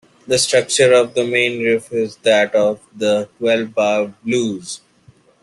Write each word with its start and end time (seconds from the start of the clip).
The 0.25 0.39
structure 0.39 0.93
of 0.93 1.13
the 1.13 1.23
main 1.27 1.61
riff 1.61 1.93
is 1.93 2.15
that 2.23 2.55
of 2.55 2.79
the 2.97 3.29
twelve-bar 3.37 4.15
blues. 4.23 4.81